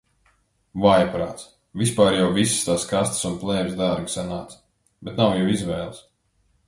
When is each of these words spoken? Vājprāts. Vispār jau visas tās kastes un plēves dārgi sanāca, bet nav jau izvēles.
Vājprāts. 0.85 1.43
Vispār 1.81 2.17
jau 2.19 2.31
visas 2.37 2.65
tās 2.69 2.85
kastes 2.93 3.29
un 3.31 3.35
plēves 3.45 3.77
dārgi 3.83 4.15
sanāca, 4.15 4.59
bet 5.11 5.21
nav 5.23 5.37
jau 5.43 5.45
izvēles. 5.59 6.01